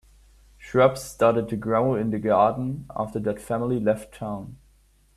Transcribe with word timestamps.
Shrubs 0.57 1.03
started 1.03 1.47
to 1.49 1.55
grow 1.55 1.93
in 1.93 2.09
the 2.09 2.17
garden 2.17 2.87
after 2.95 3.19
that 3.19 3.39
family 3.39 3.79
left 3.79 4.11
town. 4.15 4.57